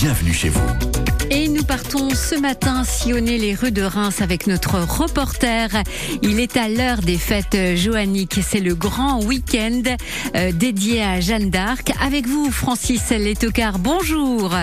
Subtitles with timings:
[0.00, 0.62] bienvenue chez vous.
[1.32, 5.70] Et nous partons ce matin sillonner les rues de Reims avec notre reporter.
[6.22, 8.38] Il est à l'heure des fêtes joanniques.
[8.40, 9.82] C'est le grand week-end
[10.36, 11.92] euh, dédié à Jeanne d'Arc.
[12.00, 13.80] Avec vous, Francis Letocard.
[13.80, 14.54] Bonjour.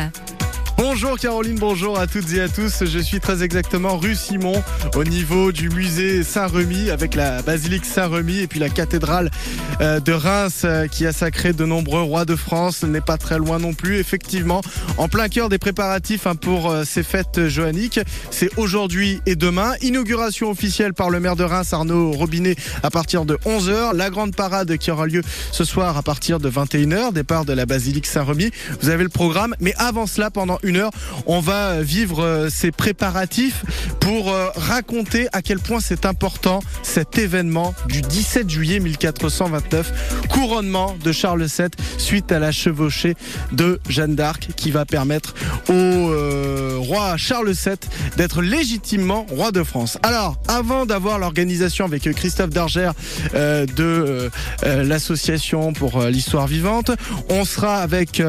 [0.77, 2.83] Bonjour Caroline, bonjour à toutes et à tous.
[2.83, 4.61] Je suis très exactement rue Simon
[4.95, 9.31] au niveau du musée Saint-Remy avec la basilique Saint-Remy et puis la cathédrale
[9.79, 12.83] euh, de Reims euh, qui a sacré de nombreux rois de France.
[12.83, 13.99] n'est pas très loin non plus.
[13.99, 14.61] Effectivement,
[14.97, 18.01] en plein cœur des préparatifs hein, pour euh, ces fêtes joanniques.
[18.29, 19.75] C'est aujourd'hui et demain.
[19.81, 23.95] Inauguration officielle par le maire de Reims, Arnaud Robinet, à partir de 11h.
[23.95, 25.21] La grande parade qui aura lieu
[25.53, 27.13] ce soir à partir de 21h.
[27.13, 28.51] Départ de la basilique Saint-Remy.
[28.81, 29.55] Vous avez le programme.
[29.61, 30.91] Mais avant cela, pendant heure,
[31.25, 33.63] on va vivre euh, ces préparatifs
[33.99, 40.95] pour euh, raconter à quel point c'est important cet événement du 17 juillet 1429, couronnement
[41.03, 43.15] de Charles VII suite à la chevauchée
[43.51, 45.35] de Jeanne d'Arc qui va permettre
[45.69, 47.75] au euh, roi Charles VII
[48.17, 49.97] d'être légitimement roi de France.
[50.03, 52.91] Alors, avant d'avoir l'organisation avec Christophe Darger
[53.33, 54.29] de
[54.63, 56.91] l'association pour l'histoire vivante,
[57.29, 58.21] on sera avec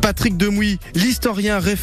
[0.00, 1.73] Patrick Demouy, l'historien référent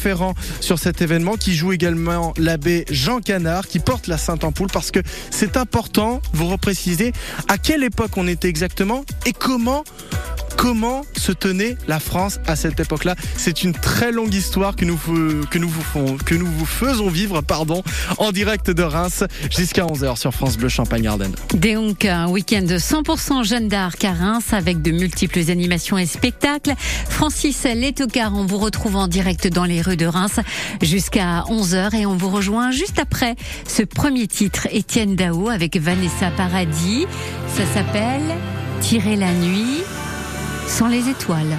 [0.60, 4.90] sur cet événement qui joue également l'abbé Jean Canard qui porte la Sainte Ampoule parce
[4.90, 7.12] que c'est important, vous repréciser
[7.48, 9.84] à quelle époque on était exactement et comment
[10.62, 13.16] comment se tenait la France à cette époque-là.
[13.36, 14.96] C'est une très longue histoire que nous,
[15.50, 17.82] que nous, vous, que nous vous faisons vivre pardon,
[18.18, 21.32] en direct de Reims jusqu'à 11h sur France Bleu Champagne-Ardenne.
[21.54, 26.74] Donc un week-end de 100% Jeanne d'Arc à Reims avec de multiples animations et spectacles.
[27.08, 30.40] Francis Letocard, on vous retrouve en direct dans les rues de Reims
[30.80, 36.30] jusqu'à 11h et on vous rejoint juste après ce premier titre, Étienne Dao avec Vanessa
[36.36, 37.06] Paradis.
[37.48, 38.22] Ça s'appelle
[38.80, 39.82] Tirer la nuit
[40.66, 41.56] sans les étoiles.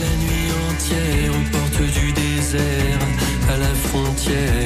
[0.00, 2.98] La nuit entière aux portes du désert,
[3.52, 4.59] à la frontière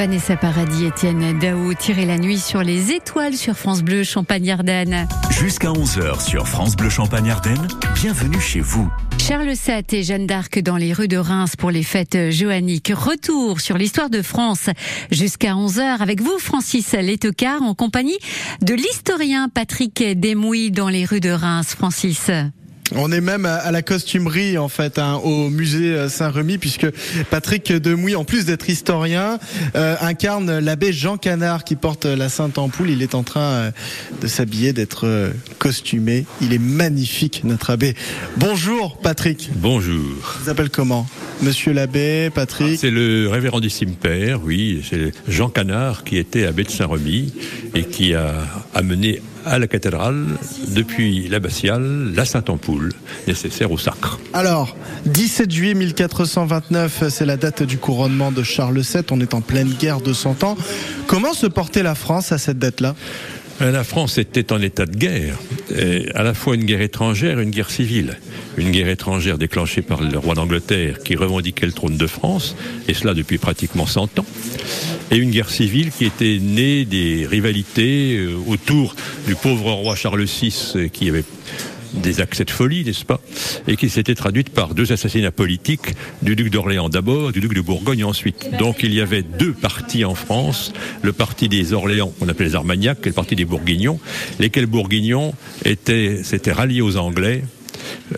[0.00, 5.06] Vanessa Paradis, Étienne Dao, tirer la nuit sur les étoiles sur France Bleu Champagne-Ardenne.
[5.30, 8.90] Jusqu'à 11h sur France Bleu Champagne-Ardenne, bienvenue chez vous.
[9.18, 12.90] Charles VII et Jeanne d'Arc dans les rues de Reims pour les fêtes joanniques.
[12.96, 14.70] Retour sur l'histoire de France
[15.10, 18.18] jusqu'à 11h avec vous, Francis Letocard, en compagnie
[18.62, 21.74] de l'historien Patrick Desmouilles dans les rues de Reims.
[21.76, 22.30] Francis.
[22.96, 26.86] On est même à la costumerie en fait hein, au musée euh, Saint-Remy puisque
[27.30, 29.38] Patrick Demouy, en plus d'être historien,
[29.76, 32.90] euh, incarne l'abbé Jean Canard qui porte la Sainte Ampoule.
[32.90, 33.70] Il est en train euh,
[34.20, 36.26] de s'habiller, d'être costumé.
[36.40, 37.94] Il est magnifique notre abbé.
[38.36, 39.50] Bonjour Patrick.
[39.56, 40.38] Bonjour.
[40.42, 41.06] Vous appelle comment?
[41.42, 42.78] Monsieur l'abbé, Patrick?
[42.78, 44.82] C'est le révérendissime père, oui.
[44.88, 47.32] C'est Jean Canard qui était abbé de Saint-Remy
[47.74, 48.34] et qui a
[48.74, 50.26] amené à la cathédrale,
[50.68, 52.92] depuis l'abbatiale, la Sainte-Ampoule,
[53.26, 54.18] nécessaire au sacre.
[54.32, 54.76] Alors,
[55.06, 59.02] 17 juillet 1429, c'est la date du couronnement de Charles VII.
[59.10, 60.56] On est en pleine guerre de 100 ans.
[61.06, 62.94] Comment se portait la France à cette date-là?
[63.60, 65.36] Euh, la France était en état de guerre,
[66.14, 68.18] à la fois une guerre étrangère et une guerre civile.
[68.56, 72.56] Une guerre étrangère déclenchée par le roi d'Angleterre qui revendiquait le trône de France,
[72.88, 74.26] et cela depuis pratiquement 100 ans
[75.10, 78.94] et une guerre civile qui était née des rivalités euh, autour
[79.26, 81.24] du pauvre roi Charles VI euh, qui avait
[81.92, 83.20] des accès de folie, n'est-ce pas
[83.66, 87.60] Et qui s'était traduite par deux assassinats politiques du duc d'Orléans d'abord, du duc de
[87.60, 88.48] Bourgogne ensuite.
[88.60, 92.54] Donc il y avait deux partis en France, le parti des Orléans, qu'on appelait les
[92.54, 93.98] Armagnacs, et le parti des Bourguignons,
[94.38, 97.42] lesquels Bourguignons étaient, s'étaient ralliés aux Anglais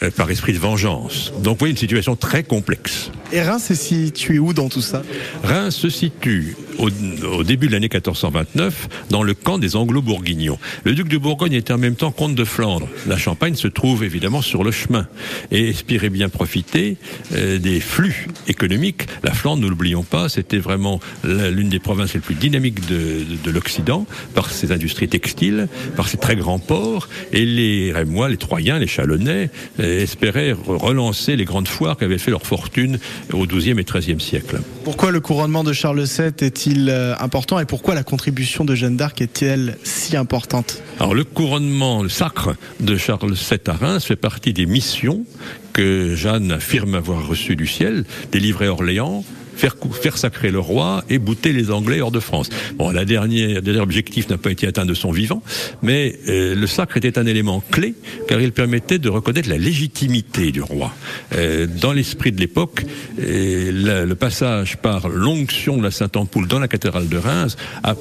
[0.03, 1.33] euh, par esprit de vengeance.
[1.43, 3.11] Donc vous voyez une situation très complexe.
[3.33, 5.03] Et Reims est situé où dans tout ça?
[5.43, 10.59] Reims se situe au, début de l'année 1429 dans le camp des Anglo-Bourguignons.
[10.85, 12.89] Le duc de Bourgogne était en même temps comte de Flandre.
[13.07, 15.07] La Champagne se trouve évidemment sur le chemin
[15.51, 16.97] et espérait bien profiter
[17.35, 19.07] euh, des flux économiques.
[19.23, 23.51] La Flandre, ne l'oublions pas, c'était vraiment l'une des provinces les plus dynamiques de, de,
[23.51, 27.09] l'Occident par ses industries textiles, par ses très grands ports.
[27.33, 32.19] Et les Rémois, les Troyens, les Chalonnais euh, espéraient relancer les grandes foires qui avaient
[32.19, 32.99] fait leur fortune
[33.33, 34.61] au XIIe et XIIIe siècle.
[34.85, 38.97] Pourquoi le couronnement de Charles VII est-il euh, important et pourquoi la contribution de Jeanne
[38.97, 40.83] d'Arc est-elle si importante?
[41.01, 45.25] Alors le couronnement, le sacre de Charles VII à Reims fait partie des missions
[45.73, 49.25] que Jeanne affirme avoir reçues du ciel, délivrer Orléans,
[49.57, 52.49] faire, faire sacrer le roi et bouter les Anglais hors de France.
[52.77, 55.43] Bon, la dernière, le dernier objectif n'a pas été atteint de son vivant,
[55.83, 57.95] mais euh, le sacre était un élément clé
[58.29, 60.93] car il permettait de reconnaître la légitimité du roi.
[61.35, 62.85] Euh, dans l'esprit de l'époque,
[63.21, 67.97] euh, le, passage par l'onction de la Sainte-Ampoule dans la cathédrale de Reims a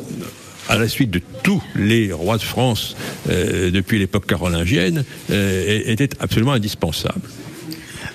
[0.70, 2.96] à la suite de tous les rois de France
[3.28, 7.22] depuis l'époque carolingienne, était absolument indispensable.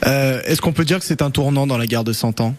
[0.03, 2.55] Est-ce qu'on peut dire que c'est un tournant dans la guerre de Cent Ans?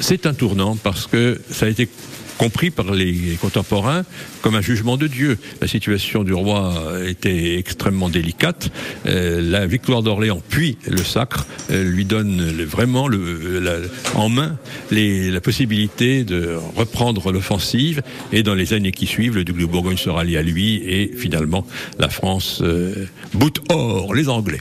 [0.00, 1.88] C'est un tournant parce que ça a été
[2.38, 4.04] compris par les contemporains
[4.40, 5.36] comme un jugement de Dieu.
[5.60, 6.74] La situation du roi
[7.06, 8.70] était extrêmement délicate.
[9.06, 14.56] Euh, la victoire d'Orléans, puis le sacre, euh, lui donne vraiment le, en main
[14.90, 18.02] la possibilité de reprendre l'offensive.
[18.32, 21.12] Et dans les années qui suivent, le duc de Bourgogne se rallie à lui et
[21.16, 21.66] finalement
[21.98, 24.60] la France euh, boute hors les Anglais.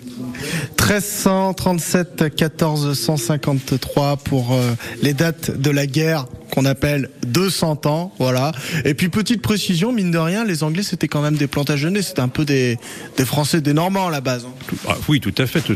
[0.80, 4.58] 1337 1453 pour
[5.02, 8.52] les dates de la guerre qu'on appelle 200 ans, voilà.
[8.86, 12.22] Et puis petite précision, mine de rien, les Anglais c'était quand même des Plantagenets, c'était
[12.22, 12.78] un peu des,
[13.18, 14.46] des Français, des Normands à la base.
[14.46, 14.76] Hein.
[14.88, 15.62] Ah, oui, tout à fait.
[15.62, 15.76] Tout,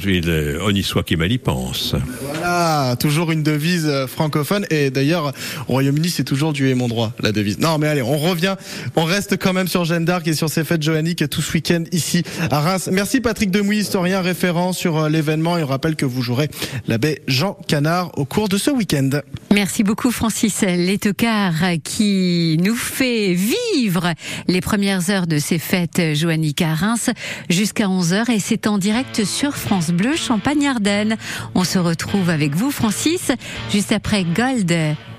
[0.61, 1.95] on y soit qui mal y pense.
[2.21, 4.65] Voilà, toujours une devise euh, francophone.
[4.69, 5.33] Et d'ailleurs,
[5.67, 7.59] au Royaume-Uni, c'est toujours du et mon droit, la devise.
[7.59, 8.55] Non, mais allez, on revient.
[8.95, 11.83] On reste quand même sur Jeanne d'Arc et sur ces fêtes joanniques tout ce week-end
[11.91, 12.89] ici à Reims.
[12.91, 15.57] Merci Patrick Demouy, historien référent sur euh, l'événement.
[15.57, 16.49] Et on rappelle que vous jouerez
[16.87, 19.09] l'abbé Jean Canard au cours de ce week-end.
[19.53, 21.53] Merci beaucoup Francis Letocard
[21.83, 24.13] qui nous fait vivre
[24.47, 27.09] les premières heures de ces fêtes joanniques à Reims
[27.49, 31.17] jusqu'à 11h et c'est en direct sur France Bleu Champagne-Ardenne.
[31.55, 33.31] On se retrouve avec vous Francis
[33.71, 34.73] juste après Gold.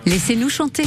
[0.07, 0.85] Laissez-nous chanter.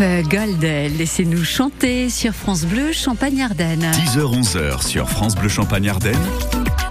[0.00, 3.90] Gold, laissez-nous chanter sur France Bleu Champagne-Ardenne.
[3.92, 6.16] 10h-11h sur France Bleu Champagne-Ardenne.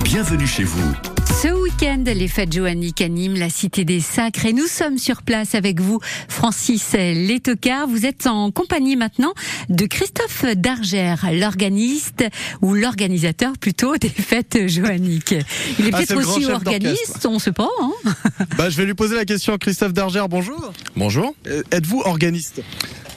[0.04, 0.94] Bienvenue chez vous.
[1.42, 5.56] Ce week-end, les fêtes joanniques animent la Cité des Sacres et nous sommes sur place
[5.56, 7.88] avec vous, Francis Létocard.
[7.88, 9.34] Vous êtes en compagnie maintenant
[9.70, 12.26] de Christophe Dargère, l'organiste
[12.62, 15.34] ou l'organisateur plutôt des fêtes joanniques.
[15.80, 17.70] Il est Ah, peut-être aussi organiste, on ne sait pas.
[17.82, 18.14] Hein
[18.58, 19.58] Bah, je vais lui poser la question.
[19.58, 20.74] Christophe Dargère, bonjour.
[20.96, 21.34] Bonjour.
[21.48, 22.62] Euh, Êtes-vous organiste?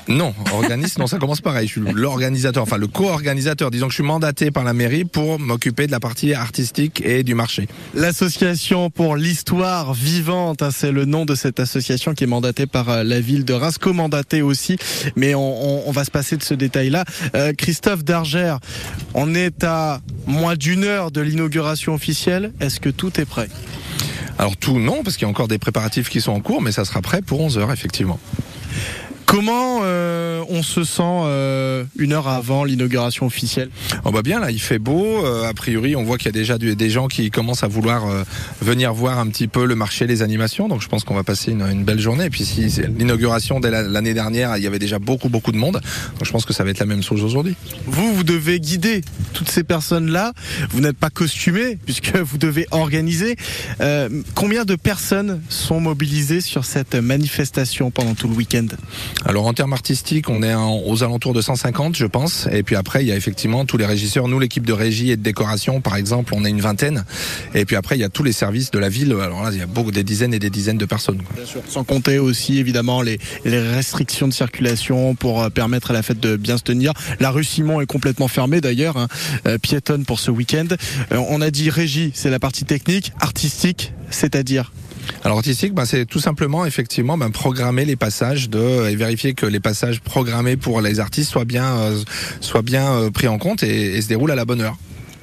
[0.08, 1.68] Non, organiste, non, ça commence pareil.
[1.68, 3.70] Je suis l'organisateur, enfin le co-organisateur.
[3.70, 7.22] Disons que je suis mandaté par la mairie pour m'occuper de la partie artistique et
[7.22, 7.68] du marché.
[7.94, 12.88] L'association pour l'histoire vivante, hein, c'est le nom de cette association qui est mandatée par
[12.88, 14.76] euh, la ville de Reims, co-mandatée aussi,
[15.16, 17.04] mais on, on- on va se passer de ce détail-là.
[17.34, 18.58] Euh, Christophe Dargère,
[19.14, 22.52] on est à moins d'une heure de l'inauguration officielle.
[22.60, 23.48] Est-ce que tout est prêt?
[24.38, 26.72] Alors tout, non, parce qu'il y a encore des préparatifs qui sont en cours, mais
[26.72, 28.18] ça sera prêt pour 11 heures, effectivement.
[29.26, 33.70] Comment euh, on se sent euh, une heure avant l'inauguration officielle?
[34.04, 35.24] On va bien, là, il fait beau.
[35.24, 37.68] euh, a priori, on voit qu'il y a déjà du- des gens qui commencent à
[37.68, 38.24] vouloir euh,
[38.60, 40.68] venir voir un petit peu le marché, les animations.
[40.68, 42.26] Donc je pense qu'on va passer une, une belle journée.
[42.26, 45.52] Et puis si c'est l'inauguration dès la- l'année dernière, il y avait déjà beaucoup, beaucoup
[45.52, 45.74] de monde.
[46.18, 47.54] Donc je pense que ça va être la même chose aujourd'hui.
[47.86, 49.00] Vous, vous devez guider
[49.32, 50.32] toutes ces personnes-là.
[50.70, 53.36] Vous n'êtes pas costumé puisque vous devez organiser.
[53.80, 58.66] Euh, combien de personnes sont mobilisées sur cette manifestation pendant tout le week-end?
[59.24, 62.48] Alors en termes artistiques, on est aux alentours de 150, je pense.
[62.50, 64.28] Et puis après, il y a effectivement tous les régisseurs.
[64.28, 67.04] Nous, l'équipe de régie et de décoration, par exemple, on est une vingtaine.
[67.54, 69.12] Et puis après, il y a tous les services de la ville.
[69.12, 71.22] Alors là, il y a beaucoup, des dizaines et des dizaines de personnes.
[71.22, 71.44] quoi.
[71.68, 76.20] Sans compter aussi évidemment les, les restrictions de circulation pour euh, permettre à la fête
[76.20, 76.92] de bien se tenir.
[77.20, 79.08] La rue Simon est complètement fermée d'ailleurs, hein,
[79.46, 80.66] euh, piétonne pour ce week-end.
[81.12, 84.72] Euh, on a dit régie, c'est la partie technique, artistique, c'est-à-dire
[85.24, 89.46] Alors artistique, ben, c'est tout simplement effectivement ben, programmer les passages de et vérifier que
[89.46, 91.98] les passages programmés pour les artistes soient bien euh,
[92.74, 94.76] euh, pris en compte et se déroulent à la bonne heure.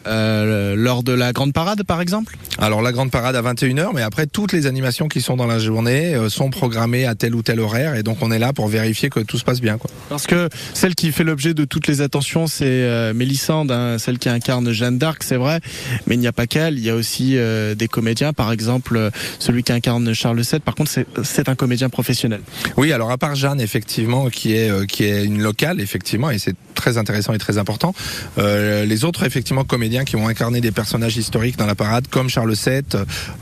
[0.10, 2.36] Euh, lors de la grande parade par exemple.
[2.58, 5.60] Alors la grande parade à 21h, mais après toutes les animations qui sont dans la
[5.60, 8.68] journée euh, sont programmées à tel ou tel horaire et donc on est là pour
[8.68, 9.78] vérifier que tout se passe bien.
[9.78, 9.90] Quoi.
[10.10, 14.18] Parce que celle qui fait l'objet de toutes les attentions, c'est euh, Mélissande, hein, celle
[14.20, 15.60] qui incarne Jeanne d'Arc, c'est vrai,
[16.08, 19.10] mais il n'y a pas qu'elle, il y a aussi euh, des comédiens, par exemple
[19.40, 22.42] celui qui incarne Charles VII, par contre c'est- c'est un comédien professionnel.
[22.78, 26.40] Oui, alors à part Jeanne, effectivement, qui est euh, qui est une locale, effectivement, et
[26.40, 27.94] c'est très intéressant et très important.
[28.38, 32.30] euh, les autres, effectivement, comédiens qui vont incarner des personnages historiques dans la parade, comme
[32.30, 32.82] Charles VII,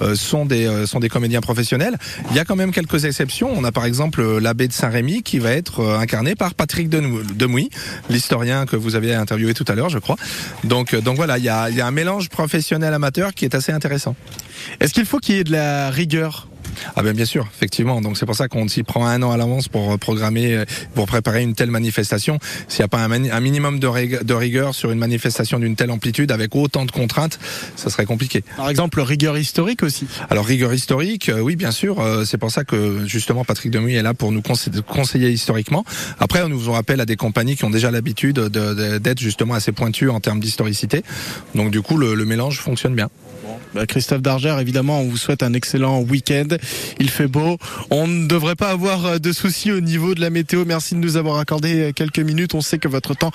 [0.01, 1.97] euh, sont des euh, sont des comédiens professionnels.
[2.31, 3.49] Il y a quand même quelques exceptions.
[3.55, 7.69] On a par exemple l'abbé de Saint-Rémy qui va être incarné par Patrick Demouy,
[8.09, 10.17] l'historien que vous avez interviewé tout à l'heure, je crois.
[10.63, 13.55] Donc donc voilà, il y a il y a un mélange professionnel amateur qui est
[13.55, 14.15] assez intéressant.
[14.79, 16.47] Est-ce qu'il faut qu'il y ait de la rigueur?
[16.95, 18.01] Ah ben bien sûr, effectivement.
[18.01, 20.65] Donc c'est pour ça qu'on s'y prend un an à l'avance pour euh, programmer, euh,
[20.95, 22.39] pour préparer une telle manifestation.
[22.67, 25.91] S'il n'y a pas un, minimum de, rig- de rigueur sur une manifestation d'une telle
[25.91, 27.39] amplitude avec autant de contraintes,
[27.75, 28.43] ça serait compliqué.
[28.55, 30.07] Par exemple, rigueur historique aussi.
[30.29, 32.03] Alors rigueur historique, euh, oui bien sûr.
[32.25, 35.83] c'est pour ça que justement Patrick Demuy est là pour nous conse- conseiller historiquement.
[36.19, 39.19] Après, on nous faisons appel à des compagnies qui ont déjà l'habitude de- de- d'être
[39.19, 41.03] justement assez pointues en termes d'historicité.
[41.55, 43.09] Donc du coup, le, le mélange fonctionne bien.
[43.73, 46.47] Bah, Christophe Dargère, évidemment, on vous souhaite un excellent week-end.
[46.99, 47.57] Il fait beau.
[47.89, 50.65] On ne devrait pas avoir euh, de soucis au niveau de la météo.
[50.65, 52.53] Merci de nous avoir accordé euh, quelques minutes.
[52.55, 53.31] On sait que votre temps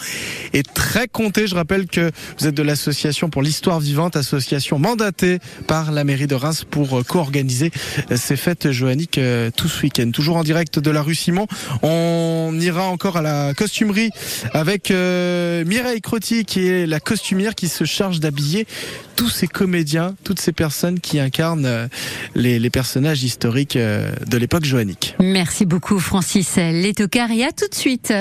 [0.52, 1.46] est très compté.
[1.46, 6.26] Je rappelle que vous êtes de l'association pour l'histoire vivante, association mandatée par la mairie
[6.26, 7.70] de Reims pour euh, co-organiser
[8.14, 9.20] ces fêtes joanniques
[9.56, 10.10] tout ce week-end.
[10.10, 11.46] Toujours en direct de la rue Simon.
[11.82, 14.10] On ira encore à la costumerie
[14.52, 18.66] avec Mireille Crotti qui est la costumière qui se charge d'habiller
[19.16, 21.86] tous ces comédiens, toutes ces personnes qui incarnent euh,
[22.34, 25.14] les, les personnages historiques euh, de l'époque joannique.
[25.20, 28.12] Merci beaucoup Francis Létocard et à tout de suite.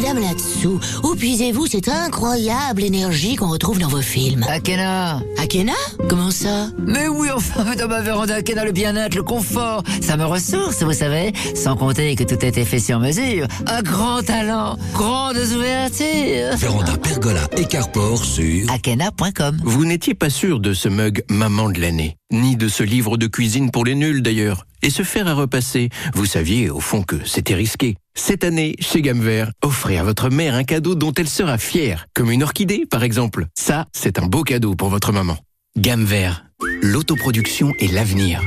[0.00, 5.74] Madame Latsou, où puisez-vous cette incroyable énergie qu'on retrouve dans vos films Akena Akena
[6.08, 10.24] Comment ça Mais oui, enfin, dans ma véranda, Akena, le bien-être, le confort, ça me
[10.24, 11.34] ressource, vous savez.
[11.54, 13.46] Sans compter que tout a été fait sur mesure.
[13.66, 16.56] Un grand talent, grandes ouvertures.
[16.56, 21.78] Véranda Pergola et Carport sur Akena.com Vous n'étiez pas sûr de ce mug Maman de
[21.78, 24.66] l'année, ni de ce livre de cuisine pour les nuls d'ailleurs.
[24.82, 27.96] Et se faire à repasser, vous saviez au fond que c'était risqué.
[28.14, 32.06] Cette année, chez Gamme Vert, offrez à votre mère un cadeau dont elle sera fière,
[32.14, 33.46] comme une orchidée par exemple.
[33.58, 35.36] Ça, c'est un beau cadeau pour votre maman.
[35.76, 36.44] Gamme Vert,
[36.82, 38.42] l'autoproduction et l'avenir.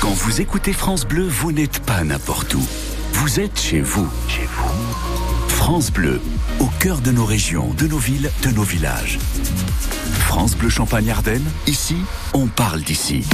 [0.00, 2.64] Quand vous écoutez France Bleu, vous n'êtes pas n'importe où.
[3.12, 4.08] Vous êtes chez vous.
[4.28, 5.48] Chez vous.
[5.48, 6.20] France Bleu,
[6.60, 9.18] au cœur de nos régions, de nos villes, de nos villages.
[10.12, 11.96] France Bleu Champagne Ardennes, ici,
[12.34, 13.24] on parle d'ici.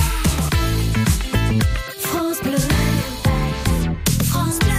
[1.99, 2.57] France Bleu.
[4.25, 4.73] France Bleu.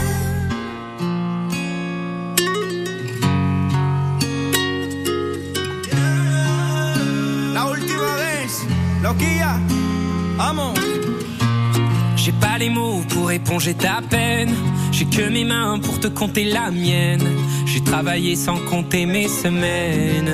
[7.54, 8.48] La última vez,
[9.04, 9.60] loquilla,
[10.40, 10.74] amor.
[12.16, 14.54] J'ai pas les mots pour éponger ta peine.
[14.92, 17.28] J'ai que mes mains pour te compter la mienne.
[17.66, 20.34] J'ai travaillé sans compter mes semaines.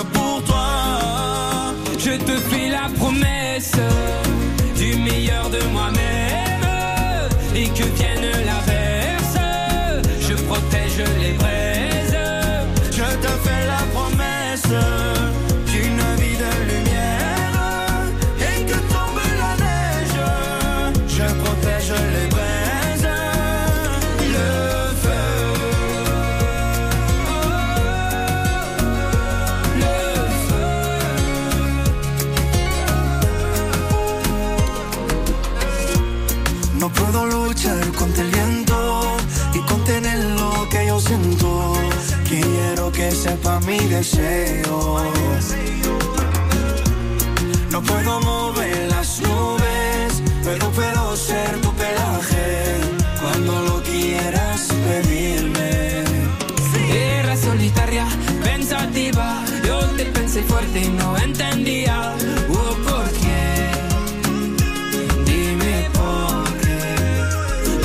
[4.75, 6.10] du meilleur de moi-même
[43.81, 45.01] mi deseo.
[47.71, 52.77] No puedo mover las nubes, pero puedo ser tu pelaje
[53.21, 56.03] cuando lo quieras pedirme.
[56.93, 58.05] Era solitaria,
[58.43, 59.43] pensativa.
[59.65, 62.15] Yo te pensé fuerte y no entendía.
[62.49, 63.71] Oh, ¿por qué?
[65.25, 66.79] Dime por qué.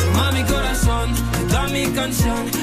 [0.03, 1.15] Toma mi corazón,
[1.49, 2.56] toda mi canción.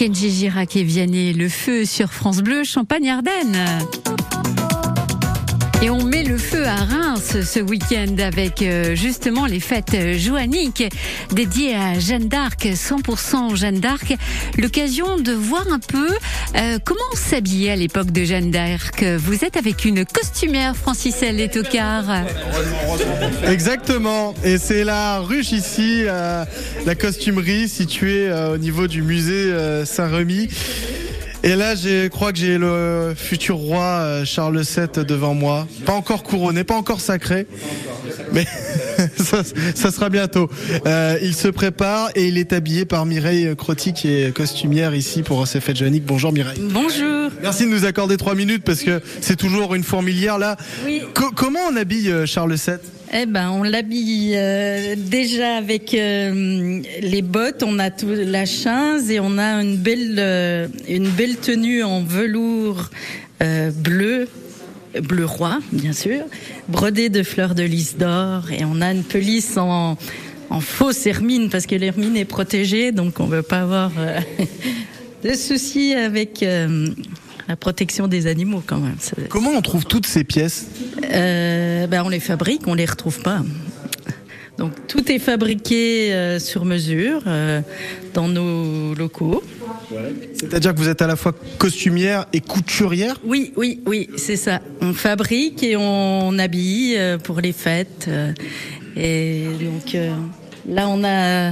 [0.00, 3.58] Kenji Girac et Vianney, le feu sur France Bleu, Champagne-Ardenne.
[5.82, 10.84] Et on met le feu à Reims ce week-end avec euh, justement les fêtes joanniques
[11.32, 14.14] dédiées à Jeanne d'Arc, 100% Jeanne d'Arc.
[14.58, 16.08] L'occasion de voir un peu
[16.56, 19.02] euh, comment on s'habillait à l'époque de Jeanne d'Arc.
[19.02, 22.24] Vous êtes avec une costumière, Franciselle Letocard.
[23.48, 24.34] Exactement.
[24.44, 26.44] Et c'est la ruche ici, euh,
[26.84, 29.50] la costumerie située au niveau du musée
[29.86, 30.48] Saint-Remy.
[31.42, 35.66] Et là, je crois que j'ai le futur roi euh, Charles VII devant moi.
[35.86, 37.46] Pas encore couronné, pas encore sacré,
[38.32, 38.46] mais
[39.16, 39.42] ça,
[39.74, 40.50] ça sera bientôt.
[40.84, 45.22] Euh, il se prépare et il est habillé par Mireille Crotti, qui est costumière ici
[45.22, 46.04] pour ces fêtes janiques.
[46.04, 46.60] Bonjour Mireille.
[46.60, 47.30] Bonjour.
[47.40, 50.58] Merci de nous accorder trois minutes parce que c'est toujours une fourmilière là.
[50.84, 51.02] Oui.
[51.14, 52.74] Co- comment on habille euh, Charles VII
[53.12, 57.64] Eh ben, on l'habille euh, déjà avec euh, les bottes.
[57.64, 62.02] On a tout la chaise et on a une belle, euh, une belle tenue en
[62.02, 62.90] velours
[63.74, 64.28] bleu,
[65.02, 66.20] bleu roi, bien sûr,
[66.68, 68.52] brodée de fleurs de lys d'or.
[68.52, 69.96] Et on a une pelisse en,
[70.60, 73.90] fausse hermine parce que l'hermine est protégée, donc on veut pas avoir
[75.24, 76.44] de soucis avec.
[77.50, 78.96] La protection des animaux quand même.
[79.28, 80.68] Comment on trouve toutes ces pièces
[81.12, 83.42] Euh, ben, on les fabrique, on les retrouve pas.
[84.56, 87.60] Donc tout est fabriqué euh, sur mesure euh,
[88.14, 89.42] dans nos locaux.
[90.34, 93.16] C'est-à-dire que vous êtes à la fois costumière et couturière?
[93.24, 94.60] Oui, oui, oui, c'est ça.
[94.80, 98.08] On fabrique et on habille pour les fêtes.
[98.96, 99.96] Et donc
[100.68, 101.50] là, on a.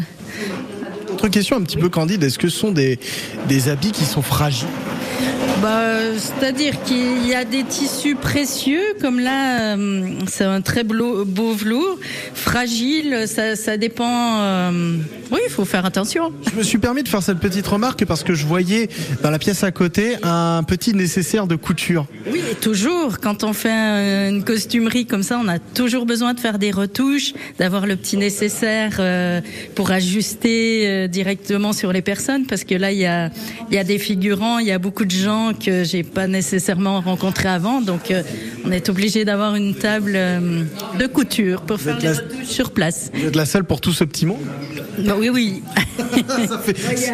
[1.13, 3.01] Autre question un petit peu candide, est-ce que ce sont des,
[3.49, 4.69] des habits qui sont fragiles?
[5.63, 11.25] Bah, c'est-à-dire qu'il y a des tissus précieux, comme là, euh, c'est un très beau,
[11.25, 11.99] beau velours,
[12.33, 14.39] fragile, ça, ça dépend.
[14.41, 14.97] euh,
[15.33, 16.33] oui, il faut faire attention.
[16.53, 18.89] Je me suis permis de faire cette petite remarque parce que je voyais
[19.23, 22.07] dans la pièce à côté un petit nécessaire de couture.
[22.33, 26.41] Oui, toujours, quand on fait un- une costumerie comme ça, on a toujours besoin de
[26.41, 29.41] faire des retouches, d'avoir le petit nécessaire euh,
[29.75, 33.31] pour ajuster directement sur les personnes, parce que là, il y a,
[33.71, 37.01] il y a des figurants, il y a beaucoup de gens que j'ai pas nécessairement
[37.01, 38.23] rencontrés avant, donc euh,
[38.65, 40.65] on est obligé d'avoir une table euh,
[40.99, 43.11] de couture pour faire les la- sur place.
[43.15, 44.41] Vous êtes la seule pour tout ce petit monde
[44.99, 45.63] Bah oui, oui.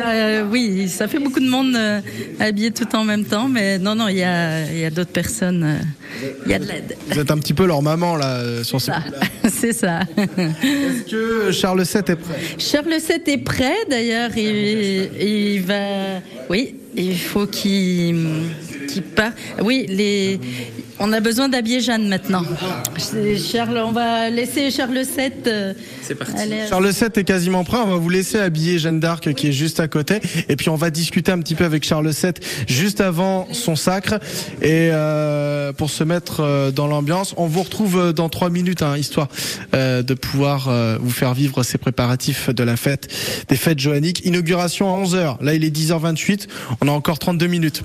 [0.06, 1.76] Euh, oui, ça fait beaucoup de monde
[2.40, 5.10] habillé tout en même temps, mais non, non, il y a, il y a d'autres
[5.12, 5.78] personnes.
[6.44, 6.96] il y a de l'aide.
[7.08, 9.02] Vous êtes un petit peu leur maman là sur ce Ça,
[9.48, 10.00] C'est ça.
[10.16, 12.34] Est-ce que Charles VII est prêt?
[12.58, 16.20] Charles VII est prêt, d'ailleurs, il, il va.
[16.50, 18.16] Oui, il faut qu'il
[18.88, 19.32] qu'il part.
[19.62, 20.40] Oui, les.
[21.00, 22.44] On a besoin d'habiller Jeanne maintenant.
[23.52, 25.74] Charles, on va laisser Charles VII.
[26.02, 26.34] C'est parti.
[26.68, 27.78] Charles VII est quasiment prêt.
[27.84, 30.20] On va vous laisser habiller Jeanne d'Arc qui est juste à côté.
[30.48, 32.32] Et puis on va discuter un petit peu avec Charles VII
[32.68, 34.20] juste avant son sacre.
[34.62, 38.82] Et euh, pour se mettre euh, dans l'ambiance, on vous retrouve euh, dans trois minutes,
[38.82, 39.28] hein, histoire
[39.74, 43.08] euh, de pouvoir euh, vous faire vivre ces préparatifs de la fête,
[43.48, 44.24] des fêtes joanniques.
[44.24, 45.42] Inauguration à 11h.
[45.42, 46.46] Là, il est 10h28.
[46.80, 47.84] On a encore 32 minutes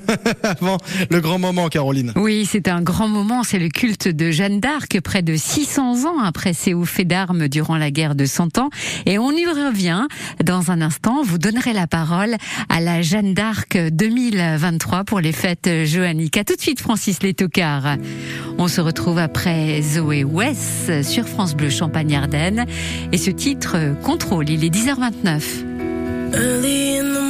[0.42, 0.78] avant
[1.10, 2.12] le grand moment, Caroline.
[2.16, 6.20] Oui, c'est un grand moment, c'est le culte de Jeanne d'Arc, près de 600 ans
[6.20, 8.70] après ses hauts faits d'armes durant la guerre de Cent Ans.
[9.06, 10.06] Et on y revient
[10.42, 11.22] dans un instant.
[11.22, 12.36] Vous donnerez la parole
[12.68, 16.36] à la Jeanne d'Arc 2023 pour les fêtes joanniques.
[16.36, 17.96] À tout de suite, Francis Létocard.
[18.58, 22.66] On se retrouve après Zoé West sur France Bleu Champagne-Ardenne.
[23.12, 25.70] Et ce titre, Contrôle, il est 10h29.
[26.32, 27.29] Early in the morning, I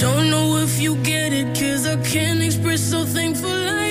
[0.00, 3.89] Don't know if you get it, cause I can't express how thankful I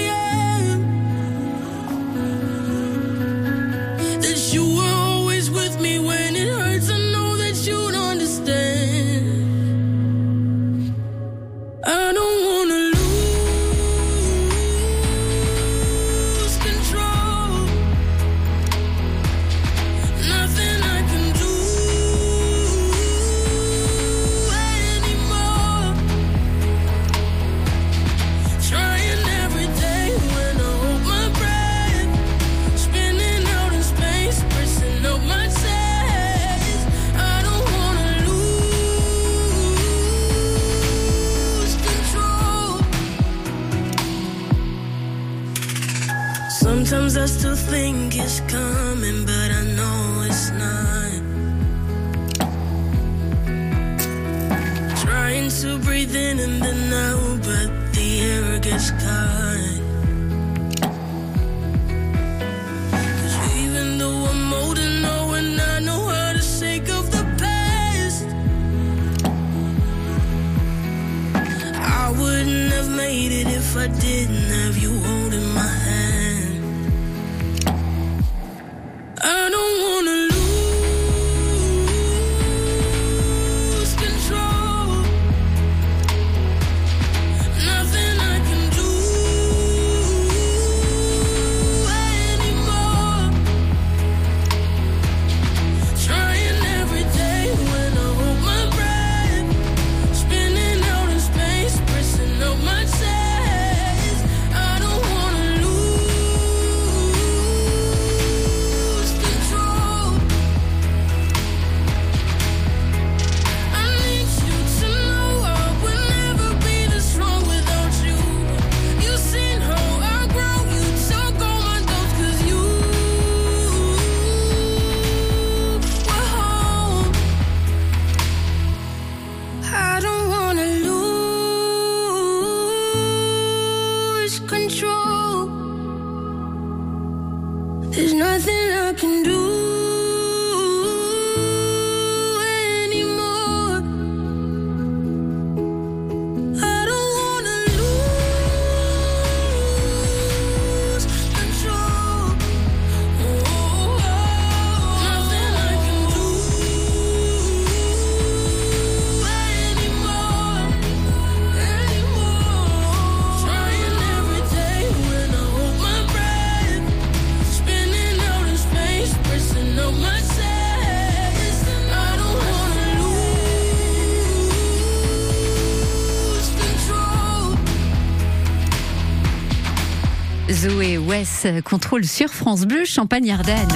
[181.66, 183.68] Contrôle sur France Bleu Champagne-Ardenne.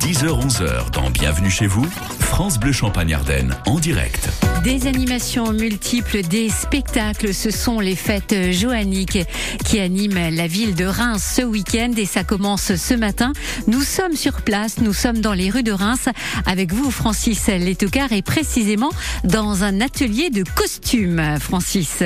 [0.00, 1.84] 10h-11h dans Bienvenue chez vous,
[2.18, 4.28] France Bleu Champagne-Ardenne en direct.
[4.64, 9.20] Des animations multiples, des spectacles, ce sont les fêtes joanniques
[9.64, 13.32] qui animent la ville de Reims ce week-end et ça commence ce matin.
[13.68, 16.08] Nous sommes sur place, nous sommes dans les rues de Reims
[16.44, 18.90] avec vous Francis Letocard et précisément
[19.22, 22.02] dans un atelier de costumes, Francis.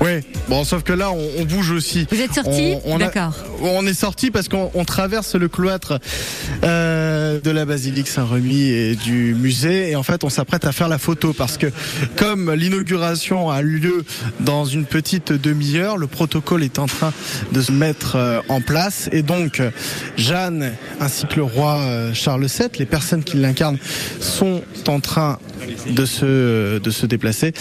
[0.00, 2.06] Oui, bon, sauf que là, on, on bouge aussi.
[2.10, 3.34] Vous êtes sorti D'accord.
[3.62, 5.98] On est sorti parce qu'on on traverse le cloître
[6.64, 10.88] euh, de la basilique Saint-Remy et du musée et en fait on s'apprête à faire
[10.88, 11.66] la photo parce que
[12.16, 14.04] comme l'inauguration a lieu
[14.40, 17.12] dans une petite demi-heure, le protocole est en train
[17.52, 19.62] de se mettre euh, en place et donc
[20.16, 23.78] Jeanne ainsi que le roi euh, Charles VII, les personnes qui l'incarnent
[24.20, 25.38] sont en train
[25.86, 27.52] de se de se déplacer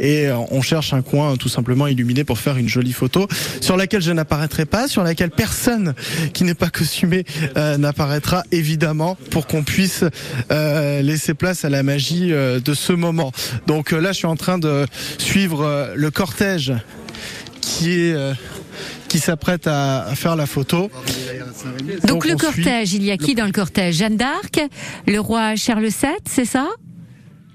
[0.00, 3.26] et on cherche un coin tout simplement illuminé pour faire une jolie photo
[3.60, 5.94] sur laquelle je n'apparaîtrai pas, sur laquelle personne
[6.32, 7.24] qui n'est pas costumé
[7.56, 10.04] euh, n'apparaîtra évidemment pour qu'on puisse
[10.50, 13.32] euh, laisser place à la magie euh, de ce moment.
[13.66, 14.86] Donc là je suis en train de
[15.18, 16.72] suivre le cortège
[17.60, 18.16] qui est
[19.08, 20.90] qui s'apprête à, à faire la photo.
[22.06, 23.96] Donc, le suit- cortège, il y a qui dans le cortège?
[23.96, 24.58] Jeanne d'Arc,
[25.06, 26.68] le roi Charles VII, c'est ça?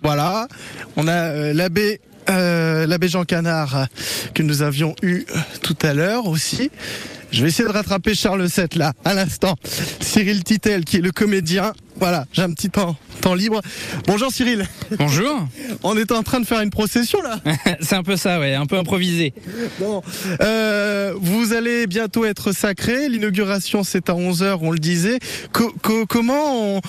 [0.03, 0.47] Voilà,
[0.95, 3.87] on a euh, l'abbé euh, l'abbé Jean Canard
[4.33, 5.25] que nous avions eu
[5.61, 6.69] tout à l'heure aussi.
[7.31, 9.55] Je vais essayer de rattraper Charles VII là, à l'instant.
[9.99, 11.73] Cyril Titel qui est le comédien.
[11.99, 13.59] Voilà, j'ai un petit temps, temps libre.
[14.05, 14.67] Bonjour Cyril.
[14.99, 15.47] Bonjour.
[15.81, 17.39] On est en train de faire une procession là.
[17.81, 19.33] C'est un peu ça, ouais, un peu improvisé.
[19.79, 20.03] Bon,
[20.41, 23.09] euh, vous allez bientôt être sacré.
[23.09, 25.17] L'inauguration c'est à 11h, on le disait.
[25.51, 26.81] Co- co- comment on-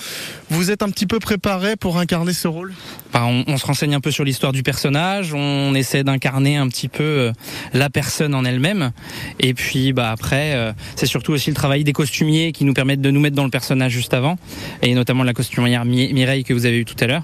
[0.51, 2.73] vous êtes un petit peu préparé pour incarner ce rôle?
[3.11, 6.67] Enfin, on, on se renseigne un peu sur l'histoire du personnage, on essaie d'incarner un
[6.67, 7.31] petit peu euh,
[7.73, 8.91] la personne en elle-même.
[9.39, 13.01] Et puis bah après, euh, c'est surtout aussi le travail des costumiers qui nous permettent
[13.01, 14.37] de nous mettre dans le personnage juste avant,
[14.83, 17.23] et notamment la costumière Mi- Mireille que vous avez eu tout à l'heure.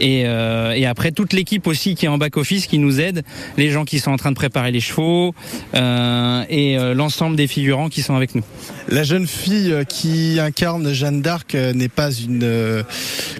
[0.00, 3.22] Et, euh, et après toute l'équipe aussi qui est en back office qui nous aide,
[3.56, 5.32] les gens qui sont en train de préparer les chevaux
[5.74, 8.42] euh, et euh, l'ensemble des figurants qui sont avec nous.
[8.88, 12.84] La jeune fille qui incarne Jeanne d'Arc n'est pas une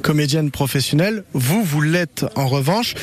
[0.03, 1.25] comédienne professionnelle.
[1.33, 2.95] Vous, vous l'êtes en revanche.